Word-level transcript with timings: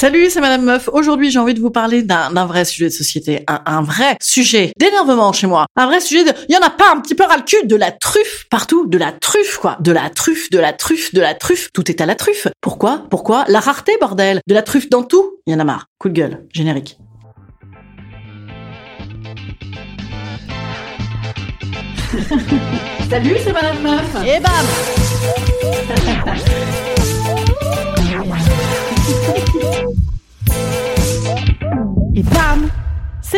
Salut, 0.00 0.30
c'est 0.30 0.40
Madame 0.40 0.64
Meuf. 0.64 0.88
Aujourd'hui, 0.90 1.30
j'ai 1.30 1.38
envie 1.38 1.52
de 1.52 1.60
vous 1.60 1.70
parler 1.70 2.02
d'un 2.02 2.46
vrai 2.46 2.64
sujet 2.64 2.86
de 2.86 2.90
société, 2.94 3.44
un, 3.46 3.60
un 3.66 3.82
vrai 3.82 4.16
sujet 4.22 4.72
d'énervement 4.78 5.30
chez 5.34 5.46
moi, 5.46 5.66
un 5.76 5.84
vrai 5.84 6.00
sujet 6.00 6.24
de, 6.24 6.32
il 6.48 6.54
y 6.54 6.56
en 6.56 6.66
a 6.66 6.70
pas 6.70 6.90
un 6.90 7.00
petit 7.02 7.14
peu 7.14 7.24
ras 7.24 7.36
le 7.36 7.42
cul 7.42 7.66
de 7.66 7.76
la 7.76 7.92
truffe 7.92 8.46
partout, 8.48 8.86
de 8.86 8.96
la 8.96 9.12
truffe 9.12 9.58
quoi, 9.58 9.76
de 9.80 9.92
la 9.92 10.08
truffe, 10.08 10.48
de 10.48 10.58
la 10.58 10.72
truffe, 10.72 11.12
de 11.12 11.20
la 11.20 11.34
truffe. 11.34 11.70
Tout 11.74 11.90
est 11.90 12.00
à 12.00 12.06
la 12.06 12.14
truffe. 12.14 12.48
Pourquoi? 12.62 13.04
Pourquoi? 13.10 13.44
La 13.48 13.60
rareté, 13.60 13.92
bordel. 14.00 14.40
De 14.46 14.54
la 14.54 14.62
truffe 14.62 14.88
dans 14.88 15.02
tout? 15.02 15.34
Il 15.46 15.52
y 15.52 15.54
en 15.54 15.60
a 15.60 15.64
marre. 15.64 15.84
Coup 15.98 16.08
de 16.08 16.14
gueule. 16.14 16.46
Générique. 16.50 16.96
Salut, 23.10 23.36
c'est 23.44 23.52
Madame 23.52 23.82
Meuf. 23.82 24.16
Et 24.24 24.40
bam 24.40 24.66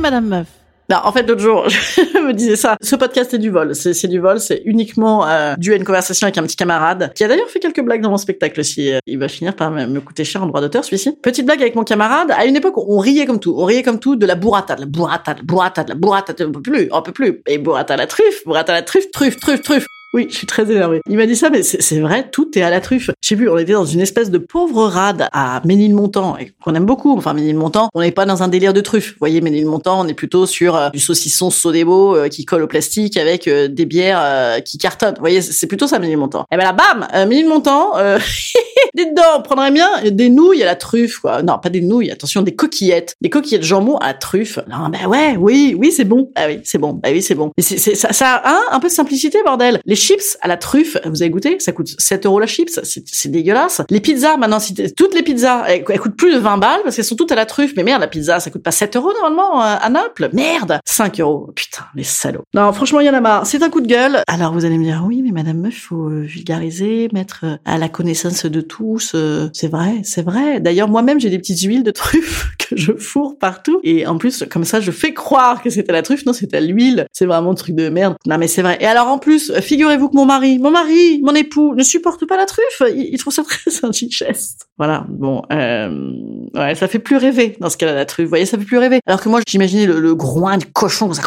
Madame 0.00 0.26
Meuf. 0.26 0.48
Non, 0.90 0.96
en 1.04 1.12
fait, 1.12 1.22
l'autre 1.28 1.42
jour, 1.42 1.64
je 1.68 2.18
me 2.26 2.32
disais 2.32 2.56
ça. 2.56 2.76
Ce 2.80 2.96
podcast 2.96 3.34
est 3.34 3.38
du 3.38 3.50
vol. 3.50 3.74
C'est 3.74 4.06
du 4.06 4.18
vol. 4.20 4.40
C'est 4.40 4.62
uniquement 4.64 5.28
euh, 5.28 5.54
dû 5.56 5.74
à 5.74 5.76
une 5.76 5.84
conversation 5.84 6.26
avec 6.26 6.38
un 6.38 6.42
petit 6.44 6.56
camarade 6.56 7.12
qui 7.14 7.24
a 7.24 7.28
d'ailleurs 7.28 7.48
fait 7.48 7.58
quelques 7.58 7.82
blagues 7.82 8.00
dans 8.00 8.08
mon 8.08 8.16
spectacle 8.16 8.58
aussi. 8.58 8.94
Euh, 8.94 8.98
il 9.06 9.18
va 9.18 9.28
finir 9.28 9.54
par 9.54 9.70
me, 9.70 9.86
me 9.86 10.00
coûter 10.00 10.24
cher 10.24 10.42
en 10.42 10.46
droit 10.46 10.62
d'auteur, 10.62 10.84
celui-ci. 10.84 11.14
Petite 11.22 11.44
blague 11.44 11.60
avec 11.60 11.74
mon 11.74 11.84
camarade. 11.84 12.30
À 12.30 12.46
une 12.46 12.56
époque, 12.56 12.78
on 12.78 12.98
riait 12.98 13.26
comme 13.26 13.38
tout. 13.38 13.54
On 13.58 13.66
riait 13.66 13.82
comme 13.82 13.98
tout 13.98 14.16
de 14.16 14.24
la 14.24 14.34
burrata, 14.34 14.76
de 14.76 14.80
la 14.80 14.86
burrata, 14.86 15.34
de 15.34 15.40
la 15.40 15.44
burrata, 15.44 15.82
de 15.82 15.88
la 15.90 15.94
burrata. 15.94 16.34
On 16.46 16.52
peut 16.52 16.62
plus, 16.62 16.88
on 16.90 17.02
peut 17.02 17.12
plus. 17.12 17.42
Et 17.46 17.58
burrata 17.58 17.94
la 17.96 18.06
truffe, 18.06 18.44
burrata 18.46 18.72
la 18.72 18.80
truffe, 18.80 19.10
truffe, 19.10 19.38
truffe, 19.38 19.60
truffe. 19.60 19.86
Oui, 20.14 20.26
je 20.30 20.36
suis 20.36 20.46
très 20.46 20.70
énervé. 20.70 21.02
Il 21.06 21.18
m'a 21.18 21.26
dit 21.26 21.36
ça, 21.36 21.50
mais 21.50 21.62
c'est 21.62 22.00
vrai, 22.00 22.30
tout 22.30 22.58
est 22.58 22.62
à 22.62 22.70
la 22.70 22.80
truffe. 22.80 23.10
Je 23.20 23.28
sais 23.28 23.36
plus, 23.36 23.50
on 23.50 23.58
était 23.58 23.74
dans 23.74 23.84
une 23.84 24.00
espèce 24.00 24.30
de 24.30 24.38
pauvre 24.38 24.86
rade 24.86 25.28
à 25.32 25.60
Ménilmontant, 25.66 26.38
et 26.38 26.52
qu'on 26.64 26.74
aime 26.74 26.86
beaucoup. 26.86 27.14
Enfin, 27.14 27.34
Ménilmontant, 27.34 27.90
on 27.94 28.00
n'est 28.00 28.10
pas 28.10 28.24
dans 28.24 28.42
un 28.42 28.48
délire 28.48 28.72
de 28.72 28.80
truffe. 28.80 29.10
Vous 29.12 29.18
voyez, 29.18 29.42
Ménilmontant, 29.42 30.00
on 30.00 30.08
est 30.08 30.14
plutôt 30.14 30.46
sur 30.46 30.76
euh, 30.76 30.88
du 30.90 30.98
saucisson 30.98 31.50
Sodebo 31.50 32.16
euh, 32.16 32.28
qui 32.28 32.46
colle 32.46 32.62
au 32.62 32.66
plastique 32.66 33.18
avec 33.18 33.46
euh, 33.48 33.68
des 33.68 33.84
bières 33.84 34.62
qui 34.64 34.78
cartonnent. 34.78 35.14
Vous 35.14 35.20
voyez, 35.20 35.42
c'est 35.42 35.66
plutôt 35.66 35.86
ça, 35.86 35.98
Ménilmontant. 35.98 36.46
Et 36.50 36.56
ben 36.56 36.64
là, 36.64 36.72
bam, 36.72 37.06
Ménilmontant, 37.28 37.92
euh, 38.98 39.04
dedans, 39.04 39.22
on 39.38 39.42
prendrait 39.42 39.70
bien 39.70 39.88
des 40.10 40.28
nouilles 40.30 40.62
à 40.62 40.66
la 40.66 40.76
truffe, 40.76 41.18
quoi. 41.18 41.42
Non, 41.42 41.58
pas 41.58 41.68
des 41.70 41.80
nouilles, 41.80 42.10
attention, 42.10 42.42
des 42.42 42.54
coquillettes. 42.54 43.14
Des 43.20 43.30
coquillettes 43.30 43.62
jambon 43.62 43.96
à 43.98 44.08
la 44.08 44.14
truffe. 44.14 44.58
Non, 44.68 44.88
ben 44.88 45.06
ouais, 45.06 45.36
oui, 45.38 45.74
oui, 45.78 45.92
c'est 45.92 46.04
bon. 46.04 46.30
Ah 46.34 46.46
oui, 46.48 46.60
c'est 46.64 46.78
bon. 46.78 46.92
Bah 46.94 47.08
oui, 47.12 47.22
c'est 47.22 47.34
bon. 47.34 47.50
C'est, 47.58 47.94
ça, 47.94 48.42
un 48.70 48.80
peu 48.80 48.88
de 48.88 48.92
simplicité, 48.92 49.38
bordel. 49.44 49.80
Les 49.84 49.96
chips 49.96 50.36
à 50.40 50.48
la 50.48 50.56
truffe, 50.56 50.96
vous 51.06 51.22
avez 51.22 51.30
goûté? 51.30 51.56
Ça 51.60 51.72
coûte 51.72 51.88
7 51.98 52.26
euros 52.26 52.38
la 52.40 52.46
chips. 52.46 52.80
C'est, 52.82 53.04
c'est 53.06 53.30
dégueulasse. 53.30 53.82
Les 53.90 54.00
pizzas, 54.00 54.36
maintenant, 54.36 54.60
si 54.60 54.74
t'es- 54.74 54.90
toutes 54.90 55.14
les 55.14 55.22
pizzas, 55.22 55.64
elles, 55.68 55.84
elles 55.88 56.00
coûtent 56.00 56.16
plus 56.16 56.32
de 56.34 56.38
20 56.38 56.58
balles 56.58 56.80
parce 56.84 56.96
qu'elles 56.96 57.04
sont 57.04 57.16
toutes 57.16 57.32
à 57.32 57.34
la 57.36 57.46
truffe. 57.46 57.72
Mais 57.76 57.82
merde, 57.84 58.00
la 58.00 58.08
pizza, 58.08 58.40
ça 58.40 58.50
coûte 58.50 58.62
pas 58.62 58.70
7 58.70 58.96
euros 58.96 59.12
normalement 59.20 59.62
euh, 59.62 59.76
à 59.80 59.88
Naples. 59.90 60.30
Merde 60.32 60.80
5 60.84 61.20
euros. 61.20 61.50
Putain, 61.54 61.84
les 61.94 62.04
salauds. 62.04 62.42
Non, 62.54 62.72
franchement, 62.72 63.00
il 63.00 63.06
y 63.06 63.10
en 63.10 63.14
a 63.14 63.20
marre. 63.20 63.46
C'est 63.46 63.62
un 63.62 63.70
coup 63.70 63.80
de 63.80 63.86
gueule. 63.86 64.22
Alors, 64.26 64.52
vous 64.52 64.64
allez 64.64 64.78
me 64.78 64.84
dire, 64.84 65.02
oui, 65.06 65.22
mais 65.22 65.32
madame 65.32 65.58
meuf, 65.58 65.74
faut 65.74 66.08
euh, 66.08 66.22
vulgariser, 66.22 67.08
mettre 67.12 67.40
euh, 67.44 67.56
à 67.64 67.78
la 67.78 67.88
connaissance 67.88 68.46
de 68.46 68.60
tous. 68.68 69.12
euh, 69.14 69.48
c'est 69.52 69.68
vrai, 69.68 70.00
c'est 70.04 70.22
vrai. 70.22 70.60
D'ailleurs, 70.60 70.88
moi-même, 70.88 71.18
j'ai 71.18 71.30
des 71.30 71.38
petites 71.38 71.60
huiles 71.62 71.82
de 71.82 71.90
truffe 71.90 72.50
que 72.58 72.76
je 72.76 72.92
fourre 72.92 73.36
partout. 73.38 73.80
Et 73.82 74.06
en 74.06 74.18
plus, 74.18 74.44
comme 74.50 74.64
ça, 74.64 74.80
je 74.80 74.90
fais 74.90 75.12
croire 75.14 75.62
que 75.62 75.70
c'était 75.70 75.92
la 75.92 76.02
truffe. 76.02 76.24
Non, 76.26 76.32
c'était 76.32 76.60
l'huile. 76.60 77.06
C'est 77.12 77.26
vraiment 77.26 77.50
un 77.50 77.54
truc 77.54 77.74
de 77.74 77.88
merde. 77.88 78.14
Non, 78.26 78.38
mais 78.38 78.46
c'est 78.46 78.62
vrai. 78.62 78.78
Et 78.80 78.86
alors, 78.86 79.08
en 79.08 79.18
plus, 79.18 79.50
euh, 79.50 79.60
figurez-vous 79.60 80.10
que 80.10 80.16
mon 80.16 80.26
mari, 80.26 80.58
mon 80.58 80.70
mari, 80.70 81.20
mon 81.22 81.34
époux, 81.34 81.74
ne 81.74 81.82
supporte 81.82 82.26
pas 82.26 82.36
la 82.36 82.46
truffe. 82.46 82.82
Il, 82.94 83.08
il 83.12 83.18
trouve 83.18 83.32
ça 83.32 83.42
très 83.42 83.70
indigeste. 83.82 84.68
Voilà. 84.78 85.04
Bon, 85.08 85.42
euh, 85.52 86.10
ouais, 86.54 86.74
ça 86.74 86.86
fait 86.86 86.98
plus 87.00 87.16
rêver 87.16 87.56
dans 87.60 87.70
ce 87.70 87.76
cas-là, 87.76 87.94
la 87.94 88.04
truffe. 88.04 88.26
Vous 88.26 88.30
voyez, 88.30 88.46
ça 88.46 88.58
fait 88.58 88.64
plus 88.64 88.78
rêver. 88.78 89.00
Alors 89.06 89.20
que 89.20 89.28
moi, 89.28 89.40
j'imaginais 89.48 89.86
le, 89.86 89.98
le 89.98 90.14
groin 90.14 90.58
du 90.58 90.66
cochon 90.66 91.12
ça. 91.12 91.22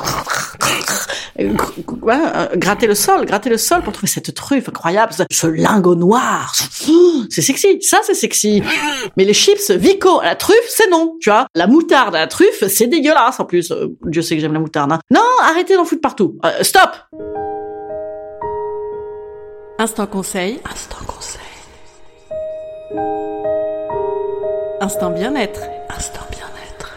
Euh, 1.50 2.47
gratter 2.56 2.88
le 2.88 2.96
sol, 2.96 3.25
gratter 3.25 3.50
le 3.50 3.57
sol 3.57 3.81
pour 3.81 3.94
trouver 3.94 4.07
cette 4.07 4.34
truffe 4.34 4.69
incroyable, 4.69 5.13
ce- 5.13 5.24
ce 5.31 5.47
lingot 5.47 5.96
noir. 5.96 6.53
C'est 7.29 7.41
sexy, 7.41 7.81
ça 7.81 8.00
c'est 8.03 8.13
sexy. 8.13 8.62
Mais 9.18 9.24
les 9.25 9.34
chips 9.34 9.72
Vico 9.72 10.19
à 10.19 10.25
la 10.25 10.35
truffe, 10.35 10.57
c'est 10.68 10.90
non, 10.90 11.16
tu 11.22 11.30
vois. 11.30 11.47
La 11.56 11.68
moutarde 11.68 12.16
à 12.16 12.19
la 12.19 12.28
truffe, 12.28 12.66
c'est 12.68 12.88
dégueulasse 12.88 13.40
en 13.40 13.46
plus. 13.46 13.72
Euh, 13.72 13.88
Dieu 14.06 14.22
sait 14.22 14.35
que 14.35 14.41
j'aime 14.41 14.53
la 14.53 14.59
moutarde. 14.59 14.91
hein. 14.91 15.00
Non, 15.12 15.22
arrêtez 15.44 15.75
d'en 15.75 15.85
foutre 15.85 16.01
partout. 16.01 16.38
Euh, 16.46 16.63
stop 16.63 16.90
Instant 19.80 20.06
conseil. 20.07 20.59
Instant 20.72 20.97
conseil. 21.07 21.41
Instant 24.81 25.12
bien-être. 25.12 25.62
Instant 25.96 26.22
bien-être. 26.31 26.91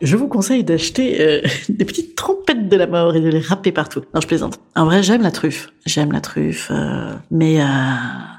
Je 0.00 0.16
vous 0.16 0.28
conseille 0.28 0.64
d'acheter 0.64 1.20
euh, 1.20 1.42
des 1.68 1.84
petites 1.84 2.14
trompettes 2.14 2.37
de 2.68 2.76
la 2.76 2.86
mort 2.86 3.16
et 3.16 3.20
de 3.20 3.28
les 3.28 3.40
râper 3.40 3.72
partout. 3.72 4.02
Non, 4.14 4.20
je 4.20 4.26
plaisante. 4.26 4.60
En 4.76 4.84
vrai, 4.84 5.02
j'aime 5.02 5.22
la 5.22 5.30
truffe. 5.30 5.70
J'aime 5.86 6.12
la 6.12 6.20
truffe. 6.20 6.70
euh, 6.70 7.12
mais 7.30 7.60
euh, 7.60 7.64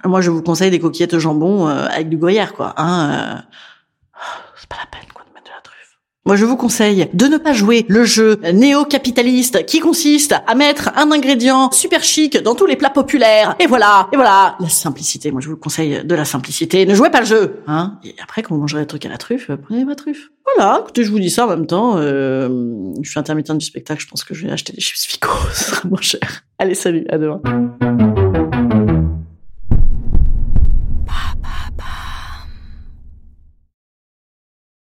moi, 0.06 0.22
je 0.22 0.30
vous 0.30 0.42
conseille 0.42 0.72
des 0.72 0.80
coquillettes 0.80 1.14
au 1.14 1.20
jambon 1.20 1.68
euh, 1.68 1.88
avec 1.88 2.10
du 2.10 2.18
gruyère, 2.18 2.54
quoi. 2.54 2.74
Hein, 2.78 3.12
euh, 3.12 3.36
c'est 4.56 4.70
pas 4.70 4.78
la 4.78 4.88
peine, 4.90 5.10
quoi, 5.14 5.24
de 5.28 5.34
mettre 5.34 5.46
de 5.46 5.52
la 5.56 5.62
truffe. 5.62 5.98
Moi, 6.26 6.36
je 6.36 6.46
vous 6.46 6.58
conseille 6.58 7.10
de 7.14 7.26
ne 7.26 7.38
pas 7.38 7.54
jouer 7.54 7.86
le 7.90 8.04
jeu 8.04 8.40
néo-capitaliste 8.54 9.66
qui 9.66 9.80
consiste 9.80 10.36
à 10.46 10.56
mettre 10.56 10.92
un 10.96 11.12
ingrédient 11.12 11.72
super 11.72 12.04
chic 12.04 12.38
dans 12.42 12.56
tous 12.56 12.66
les 12.66 12.76
plats 12.76 12.90
populaires. 12.90 13.56
Et 13.60 13.68
voilà, 13.68 14.08
et 14.12 14.16
voilà, 14.16 14.56
la 14.60 14.70
simplicité. 14.70 15.32
Moi, 15.32 15.42
je 15.42 15.50
vous 15.50 15.58
conseille 15.58 16.04
de 16.04 16.16
la 16.16 16.26
simplicité. 16.26 16.86
Ne 16.86 16.94
jouez 16.94 17.10
pas 17.10 17.22
le 17.22 17.26
jeu, 17.26 17.62
hein. 17.68 18.00
Et 18.04 18.16
après, 18.22 18.44
quand 18.44 18.54
vous 18.54 18.62
mangerez 18.62 18.82
des 18.82 18.88
trucs 18.88 19.06
à 19.06 19.10
la 19.10 19.18
truffe, 19.18 19.50
prenez 19.66 19.86
ma 19.86 19.96
truffe. 19.96 20.30
Voilà, 20.60 20.82
écoutez, 20.82 21.06
je 21.06 21.12
vous 21.12 21.20
dis 21.20 21.30
ça 21.30 21.46
en 21.46 21.50
même 21.50 21.68
temps. 21.68 21.96
Euh, 21.96 22.50
je 23.02 23.10
suis 23.10 23.18
intermittent 23.18 23.54
du 23.54 23.66
spectacle, 23.66 24.02
je 24.02 24.08
pense 24.08 24.26
que 24.26 24.34
je 24.34 24.46
vais 24.46 24.52
acheter 24.52 24.74
des 24.74 24.82
chips 24.82 25.08
Fico, 25.08 25.30
ce 25.54 25.72
sera 25.72 25.88
moins 25.88 26.02
cher. 26.02 26.44
Allez, 26.58 26.76
salut, 26.76 27.06
à 27.10 27.18
demain. 27.18 27.42